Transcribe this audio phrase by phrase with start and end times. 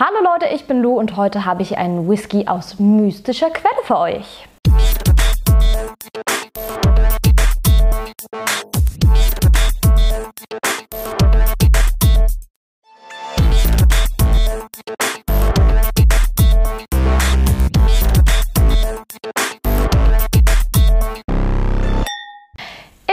[0.00, 3.98] Hallo Leute, ich bin Lu und heute habe ich einen Whisky aus mystischer Quelle für
[3.98, 4.46] euch.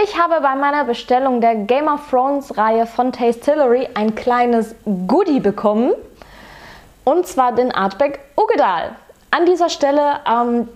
[0.03, 4.75] Ich habe bei meiner Bestellung der Game of Thrones Reihe von Tastillery ein kleines
[5.07, 5.93] Goodie bekommen.
[7.05, 8.95] Und zwar den Artback Ugedal.
[9.31, 10.67] An dieser Stelle ähm,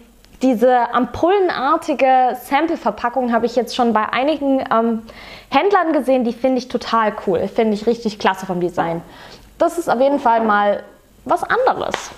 [0.41, 5.03] diese ampullenartige Sample-Verpackung habe ich jetzt schon bei einigen ähm,
[5.49, 6.23] Händlern gesehen.
[6.23, 7.47] Die finde ich total cool.
[7.47, 9.01] Finde ich richtig klasse vom Design.
[9.57, 10.83] Das ist auf jeden Fall mal
[11.25, 12.11] was anderes.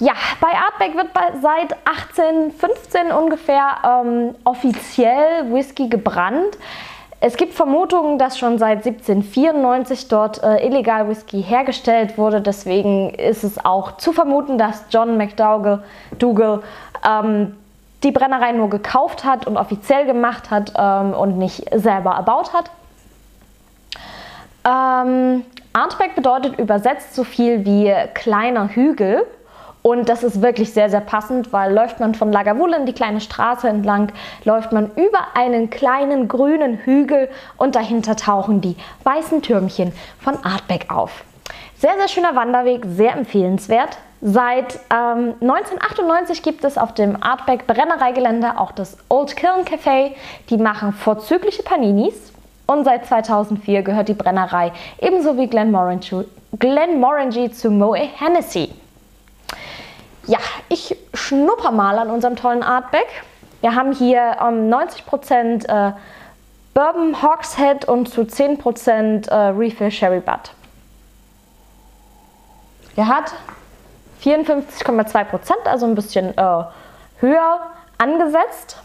[0.00, 1.08] Ja, bei Artback wird
[1.40, 6.56] seit 1815 ungefähr ähm, offiziell Whisky gebrannt.
[7.20, 12.40] Es gibt Vermutungen, dass schon seit 1794 dort äh, illegal Whisky hergestellt wurde.
[12.40, 15.82] Deswegen ist es auch zu vermuten, dass John McDougall
[16.18, 16.62] Dougal,
[17.04, 17.56] ähm,
[18.04, 22.70] die Brennerei nur gekauft hat und offiziell gemacht hat ähm, und nicht selber erbaut hat.
[24.64, 29.26] Ähm, Artback bedeutet übersetzt so viel wie kleiner Hügel.
[29.88, 33.66] Und das ist wirklich sehr, sehr passend, weil läuft man von Lagavulin die kleine Straße
[33.66, 34.12] entlang,
[34.44, 40.92] läuft man über einen kleinen grünen Hügel und dahinter tauchen die weißen Türmchen von Artbeck
[40.92, 41.24] auf.
[41.78, 43.96] Sehr, sehr schöner Wanderweg, sehr empfehlenswert.
[44.20, 50.10] Seit ähm, 1998 gibt es auf dem Artbeck Brennereigelände auch das Old Kiln Café.
[50.50, 52.34] Die machen vorzügliche Paninis.
[52.66, 56.26] Und seit 2004 gehört die Brennerei ebenso wie Glenmorangie,
[56.58, 58.68] Glenmorangie zu Moe Hennessy.
[60.28, 63.06] Ja, ich schnupper mal an unserem tollen Artback.
[63.62, 65.92] Wir haben hier ähm, 90% äh,
[66.74, 70.52] Bourbon Hogshead und zu 10% äh, Refill Sherry Butt.
[72.94, 73.32] Er hat
[74.22, 76.64] 54,2%, also ein bisschen äh,
[77.20, 77.60] höher
[77.96, 78.82] angesetzt.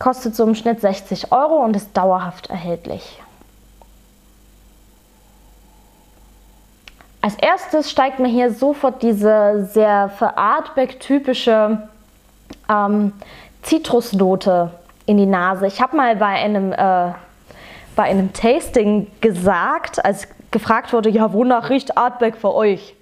[0.00, 3.22] Kostet so im Schnitt 60 Euro und ist dauerhaft erhältlich.
[7.30, 11.88] Als erstes steigt mir hier sofort diese sehr für Artback-typische
[12.68, 13.12] ähm,
[13.62, 14.72] Zitrusnote
[15.06, 15.68] in die Nase.
[15.68, 17.12] Ich habe mal bei einem, äh,
[17.94, 22.96] bei einem Tasting gesagt, als gefragt wurde, ja, wonach riecht Artback für euch?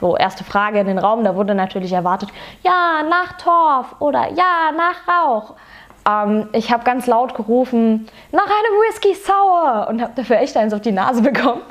[0.00, 2.30] So, erste Frage in den Raum, da wurde natürlich erwartet,
[2.64, 5.54] ja, nach Torf oder ja, nach Rauch.
[6.08, 10.74] Ähm, ich habe ganz laut gerufen, nach einem Whisky Sour und habe dafür echt eins
[10.74, 11.62] auf die Nase bekommen.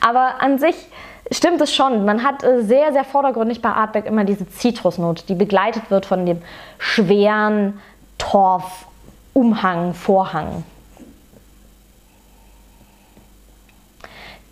[0.00, 0.88] Aber an sich
[1.30, 2.04] stimmt es schon.
[2.04, 6.26] Man hat äh, sehr, sehr vordergründig bei Artback immer diese Zitrusnote, die begleitet wird von
[6.26, 6.42] dem
[6.78, 7.80] schweren
[8.18, 10.64] Torfumhang, Vorhang.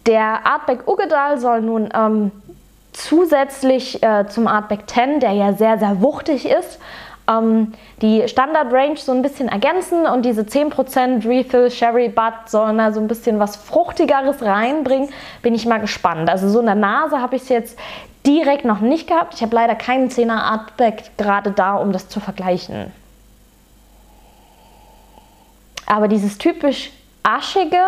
[0.06, 2.30] Der Artback Ugedal soll nun ähm,
[2.92, 6.78] zusätzlich äh, zum Artback 10, der ja sehr, sehr wuchtig ist,
[7.28, 7.72] ähm,
[8.02, 13.00] die Standard-Range so ein bisschen ergänzen und diese 10% Refill Sherry Butt sollen da so
[13.00, 15.08] ein bisschen was Fruchtigeres reinbringen.
[15.42, 16.28] Bin ich mal gespannt.
[16.30, 17.78] Also so in der Nase habe ich es jetzt
[18.26, 19.34] direkt noch nicht gehabt.
[19.34, 22.92] Ich habe leider keinen 10er Artback gerade da, um das zu vergleichen.
[25.86, 26.90] Aber dieses typisch
[27.22, 27.82] aschige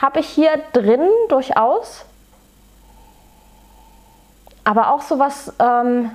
[0.00, 2.04] habe ich hier drin durchaus.
[4.64, 6.10] Aber auch so was ähm,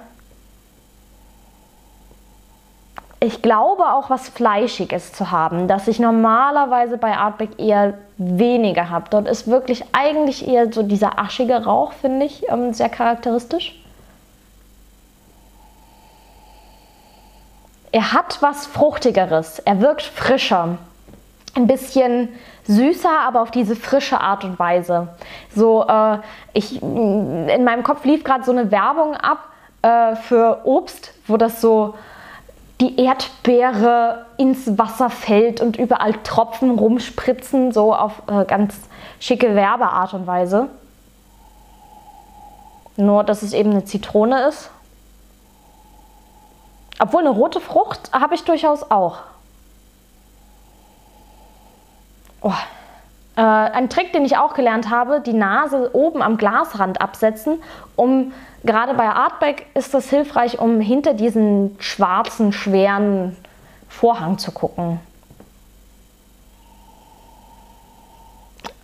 [3.21, 9.05] ich glaube auch was Fleischiges zu haben, das ich normalerweise bei Artback eher weniger habe.
[9.09, 13.75] Dort ist wirklich eigentlich eher so dieser aschige Rauch, finde ich, ähm, sehr charakteristisch.
[17.91, 20.77] Er hat was Fruchtigeres, er wirkt frischer,
[21.55, 22.29] ein bisschen
[22.65, 25.09] süßer, aber auf diese frische Art und Weise.
[25.53, 26.19] So, äh,
[26.53, 29.39] ich, in meinem Kopf lief gerade so eine Werbung ab
[29.81, 31.95] äh, für Obst, wo das so
[32.81, 38.79] die Erdbeere ins Wasser fällt und überall Tropfen rumspritzen, so auf äh, ganz
[39.19, 40.69] schicke Werbeart und Weise.
[42.95, 44.71] Nur, dass es eben eine Zitrone ist.
[46.99, 49.19] Obwohl eine rote Frucht habe ich durchaus auch.
[52.41, 52.51] Oh.
[53.35, 57.61] Äh, ein Trick, den ich auch gelernt habe, die Nase oben am Glasrand absetzen,
[57.95, 58.33] um
[58.63, 63.37] Gerade bei Artback ist das hilfreich, um hinter diesen schwarzen, schweren
[63.87, 64.99] Vorhang zu gucken.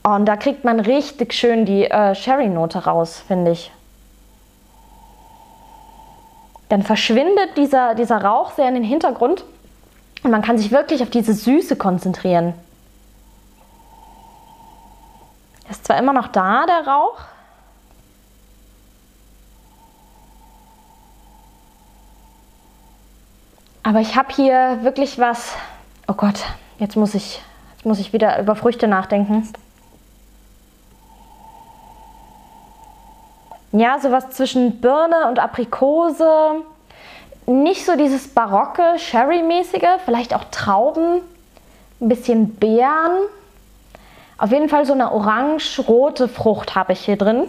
[0.04, 3.72] Und da kriegt man richtig schön die äh, Sherry-Note raus, finde ich.
[6.70, 9.44] Dann verschwindet dieser, dieser Rauch sehr in den Hintergrund
[10.24, 12.54] und man kann sich wirklich auf diese Süße konzentrieren.
[15.70, 17.18] Ist zwar immer noch da, der Rauch,
[23.88, 25.54] Aber ich habe hier wirklich was.
[26.08, 26.44] Oh Gott,
[26.80, 27.40] jetzt muss ich,
[27.76, 29.48] jetzt muss ich wieder über Früchte nachdenken.
[33.72, 36.64] Ja, sowas zwischen Birne und Aprikose.
[37.46, 41.22] Nicht so dieses barocke, Sherry-mäßige, vielleicht auch Trauben,
[42.02, 43.28] ein bisschen Beeren.
[44.40, 47.48] Auf jeden Fall so eine orange-rote Frucht habe ich hier drin.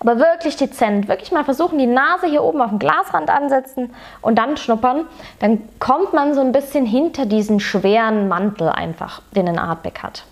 [0.00, 1.08] Aber wirklich dezent.
[1.08, 5.06] Wirklich mal versuchen, die Nase hier oben auf dem Glasrand ansetzen und dann schnuppern.
[5.40, 10.24] Dann kommt man so ein bisschen hinter diesen schweren Mantel einfach, den ein Artback hat.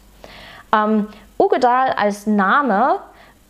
[0.74, 1.08] Ähm,
[1.38, 2.96] Ugedal als Name,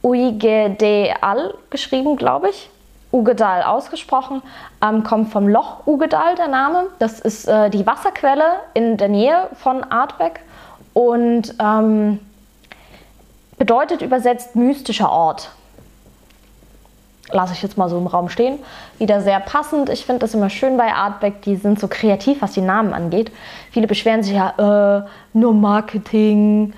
[0.02, 2.70] Uigedal geschrieben, glaube ich.
[3.10, 4.42] Ugedal ausgesprochen,
[4.82, 6.88] ähm, kommt vom Loch Ugedal der Name.
[6.98, 10.40] Das ist äh, die Wasserquelle in der Nähe von Artbeck
[10.92, 12.20] und ähm,
[13.56, 15.50] bedeutet übersetzt mystischer Ort
[17.32, 18.58] lasse ich jetzt mal so im Raum stehen.
[18.98, 19.88] Wieder sehr passend.
[19.88, 23.30] Ich finde das immer schön bei Artback, die sind so kreativ, was die Namen angeht.
[23.70, 26.72] Viele beschweren sich ja, äh, nur Marketing,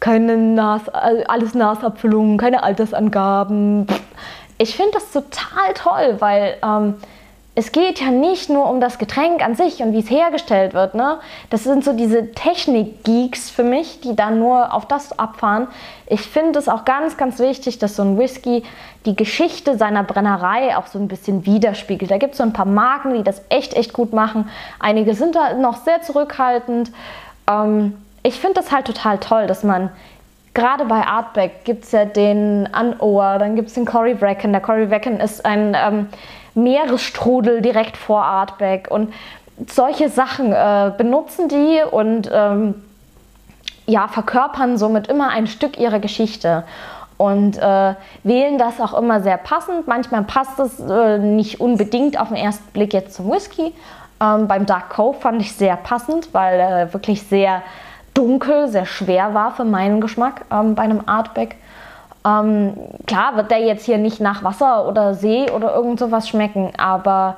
[0.00, 3.86] keine Nas äh, alles Nasabfüllungen, keine Altersangaben.
[4.58, 6.94] Ich finde das total toll, weil ähm,
[7.58, 10.94] es geht ja nicht nur um das Getränk an sich und wie es hergestellt wird.
[10.94, 11.18] Ne?
[11.50, 15.66] Das sind so diese Technik-Geeks für mich, die da nur auf das abfahren.
[16.06, 18.62] Ich finde es auch ganz, ganz wichtig, dass so ein Whisky
[19.06, 22.12] die Geschichte seiner Brennerei auch so ein bisschen widerspiegelt.
[22.12, 24.48] Da gibt es so ein paar Marken, die das echt, echt gut machen.
[24.78, 26.92] Einige sind da noch sehr zurückhaltend.
[27.50, 29.90] Ähm, ich finde das halt total toll, dass man
[30.54, 34.52] gerade bei Artback gibt es ja den Unower, dann gibt es den Cory Bracken.
[34.52, 36.06] Der Cory Bracken ist ein ähm,
[36.62, 39.12] Meeresstrudel direkt vor Artback und
[39.66, 42.74] solche Sachen äh, benutzen die und ähm,
[43.86, 46.64] ja, verkörpern somit immer ein Stück ihrer Geschichte
[47.16, 49.88] und äh, wählen das auch immer sehr passend.
[49.88, 53.74] Manchmal passt es äh, nicht unbedingt auf den ersten Blick jetzt zum Whisky.
[54.20, 57.62] Ähm, beim Dark Cove fand ich sehr passend, weil er wirklich sehr
[58.14, 61.56] dunkel, sehr schwer war für meinen Geschmack ähm, bei einem Artback.
[62.28, 62.74] Ähm,
[63.06, 67.36] klar wird der jetzt hier nicht nach Wasser oder See oder irgend sowas schmecken, aber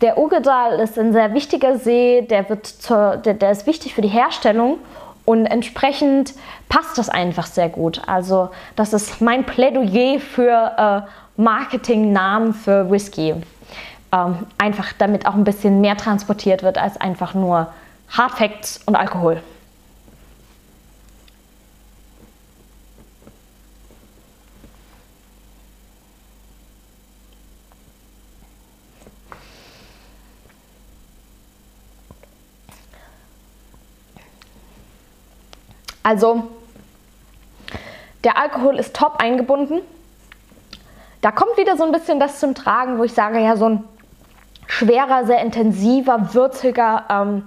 [0.00, 4.00] der Ugedal ist ein sehr wichtiger See, der, wird zur, der, der ist wichtig für
[4.00, 4.78] die Herstellung
[5.24, 6.34] und entsprechend
[6.68, 8.00] passt das einfach sehr gut.
[8.06, 13.34] Also das ist mein Plädoyer für äh, Marketingnamen für Whisky.
[14.12, 17.66] Ähm, einfach damit auch ein bisschen mehr transportiert wird als einfach nur
[18.16, 19.42] Hard Facts und Alkohol.
[36.08, 36.44] Also
[38.24, 39.80] der Alkohol ist top eingebunden.
[41.20, 43.84] Da kommt wieder so ein bisschen das zum Tragen, wo ich sage, ja, so ein
[44.66, 47.42] schwerer, sehr intensiver, würziger, ähm,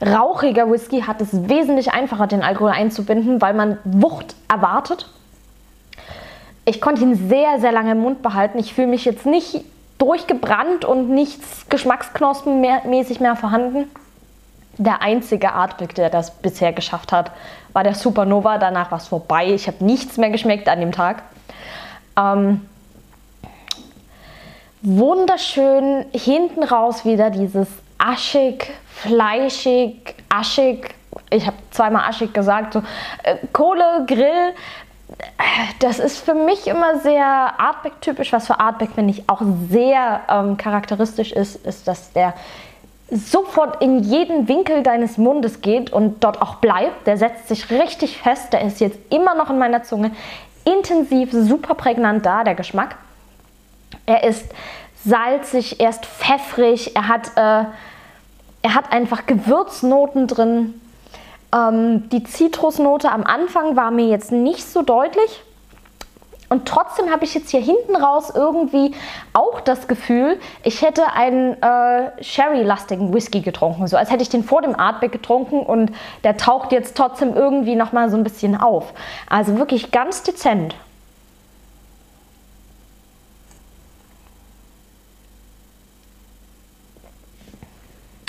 [0.00, 5.06] rauchiger Whisky hat es wesentlich einfacher, den Alkohol einzubinden, weil man Wucht erwartet.
[6.64, 8.58] Ich konnte ihn sehr, sehr lange im Mund behalten.
[8.58, 9.62] Ich fühle mich jetzt nicht
[9.98, 13.90] durchgebrannt und nichts geschmacksknospenmäßig mehr vorhanden
[14.80, 17.32] der einzige Artblick, der das bisher geschafft hat,
[17.74, 18.56] war der Supernova.
[18.56, 19.52] Danach war es vorbei.
[19.52, 21.22] Ich habe nichts mehr geschmeckt an dem Tag.
[22.18, 22.66] Ähm,
[24.80, 30.94] wunderschön hinten raus wieder dieses aschig, fleischig, aschig.
[31.28, 32.72] Ich habe zweimal aschig gesagt.
[32.72, 32.82] So,
[33.22, 34.54] äh, Kohle, Grill.
[35.80, 38.32] Das ist für mich immer sehr Artback-typisch.
[38.32, 42.32] Was für Artback, finde ich, auch sehr ähm, charakteristisch ist, ist, dass der
[43.10, 47.06] sofort in jeden Winkel deines Mundes geht und dort auch bleibt.
[47.06, 48.52] Der setzt sich richtig fest.
[48.52, 50.12] Der ist jetzt immer noch in meiner Zunge.
[50.64, 52.96] Intensiv, super prägnant da, der Geschmack.
[54.06, 54.44] Er ist
[55.04, 57.64] salzig, er ist pfeffrig, er hat, äh,
[58.62, 60.80] er hat einfach Gewürznoten drin.
[61.54, 65.42] Ähm, die Zitrusnote am Anfang war mir jetzt nicht so deutlich.
[66.50, 68.92] Und trotzdem habe ich jetzt hier hinten raus irgendwie
[69.32, 73.86] auch das Gefühl, ich hätte einen äh, Sherry-lastigen Whisky getrunken.
[73.86, 75.92] So als hätte ich den vor dem Artback getrunken und
[76.24, 78.92] der taucht jetzt trotzdem irgendwie nochmal so ein bisschen auf.
[79.28, 80.74] Also wirklich ganz dezent.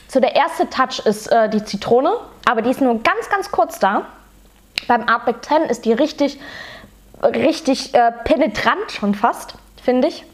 [0.07, 2.13] So, der erste Touch ist äh, die Zitrone,
[2.45, 4.05] aber die ist nur ganz, ganz kurz da.
[4.87, 6.39] Beim Artback 10 ist die richtig
[7.23, 10.25] richtig äh, penetrant schon fast, finde ich.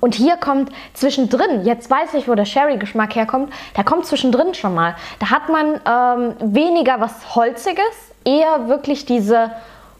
[0.00, 4.74] Und hier kommt zwischendrin, jetzt weiß ich, wo der Sherry-Geschmack herkommt, der kommt zwischendrin schon
[4.74, 4.94] mal.
[5.18, 7.82] Da hat man ähm, weniger was Holziges,
[8.24, 9.52] eher wirklich diese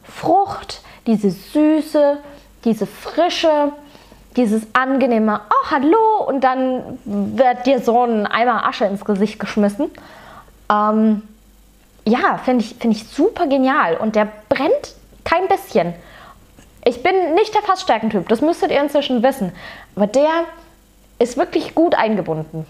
[0.05, 2.19] Frucht, diese Süße,
[2.65, 3.73] diese Frische,
[4.37, 9.91] dieses angenehme, oh hallo und dann wird dir so ein Eimer Asche ins Gesicht geschmissen.
[10.71, 11.23] Ähm,
[12.05, 14.95] ja, finde ich, find ich super genial und der brennt
[15.27, 15.93] kein bisschen.
[16.85, 19.53] Ich bin nicht der Fassstärkentyp, das müsstet ihr inzwischen wissen.
[19.97, 20.45] Aber der
[21.19, 22.65] ist wirklich gut eingebunden.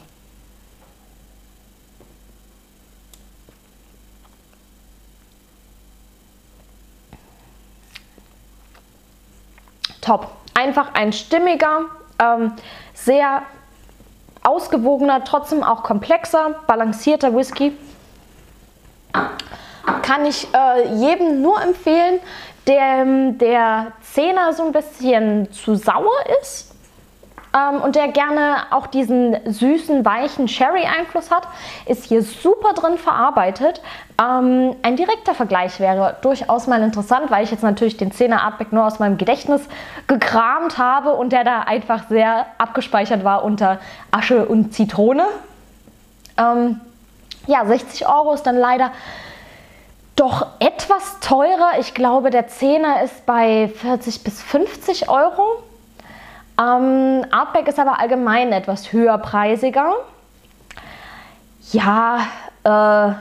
[10.00, 10.30] Top.
[10.54, 11.86] Einfach ein stimmiger,
[12.18, 12.52] ähm,
[12.94, 13.42] sehr
[14.44, 17.76] ausgewogener, trotzdem auch komplexer, balancierter Whisky.
[20.02, 22.20] Kann ich äh, jedem nur empfehlen,
[22.66, 23.04] der
[23.38, 26.74] der Zehner so ein bisschen zu sauer ist
[27.56, 31.46] ähm, und der gerne auch diesen süßen, weichen Sherry-Einfluss hat,
[31.86, 33.80] ist hier super drin verarbeitet.
[34.20, 38.72] Ähm, ein direkter Vergleich wäre durchaus mal interessant, weil ich jetzt natürlich den 10er Artback
[38.72, 39.62] nur aus meinem Gedächtnis
[40.06, 43.78] gekramt habe und der da einfach sehr abgespeichert war unter
[44.10, 45.26] Asche und Zitrone.
[46.36, 46.80] Ähm,
[47.46, 48.90] ja, 60 Euro ist dann leider
[50.16, 51.78] doch etwas teurer.
[51.78, 55.62] Ich glaube, der 10er ist bei 40 bis 50 Euro.
[56.58, 59.94] Ähm, Artback ist aber allgemein etwas höherpreisiger.
[61.72, 62.20] Ja,
[62.64, 63.14] äh,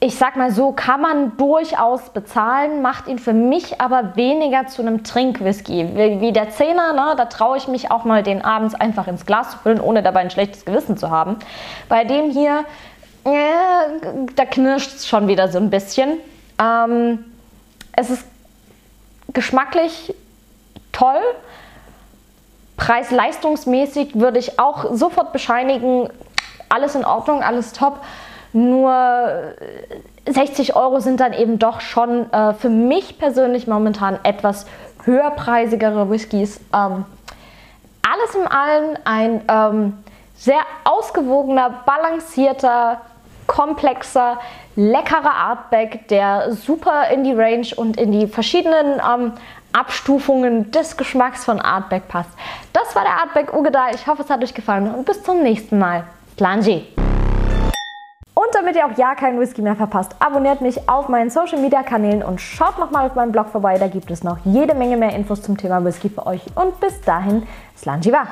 [0.00, 4.82] ich sag mal so, kann man durchaus bezahlen, macht ihn für mich aber weniger zu
[4.82, 5.88] einem Trinkwhisky.
[5.94, 9.24] Wie, wie der Zehner, ne, da traue ich mich auch mal den abends einfach ins
[9.24, 11.38] Glas zu füllen, ohne dabei ein schlechtes Gewissen zu haben.
[11.88, 12.64] Bei dem hier,
[13.24, 16.18] äh, da knirscht es schon wieder so ein bisschen.
[16.60, 17.24] Ähm,
[17.92, 18.24] es ist
[19.32, 20.14] geschmacklich
[20.92, 21.20] toll,
[22.76, 26.08] Preis-leistungsmäßig würde ich auch sofort bescheinigen,
[26.68, 28.00] alles in Ordnung, alles top.
[28.52, 28.92] Nur
[30.26, 34.66] 60 äh, Euro sind dann eben doch schon äh, für mich persönlich momentan etwas
[35.04, 36.60] höherpreisigere Whiskys.
[36.72, 37.04] Ähm,
[38.02, 39.98] alles in allem ein ähm,
[40.36, 43.00] sehr ausgewogener, balancierter,
[43.54, 44.38] komplexer,
[44.74, 49.32] leckerer Artback, der super in die Range und in die verschiedenen ähm,
[49.72, 52.30] Abstufungen des Geschmacks von Artback passt.
[52.72, 53.94] Das war der Artback Ugedal.
[53.94, 56.04] Ich hoffe, es hat euch gefallen und bis zum nächsten Mal.
[56.36, 56.84] Slanji!
[58.34, 61.84] Und damit ihr auch ja keinen Whisky mehr verpasst, abonniert mich auf meinen Social Media
[61.84, 63.78] Kanälen und schaut nochmal auf meinem Blog vorbei.
[63.78, 66.42] Da gibt es noch jede Menge mehr Infos zum Thema Whisky für euch.
[66.56, 67.46] Und bis dahin,
[67.76, 68.26] Slanji war!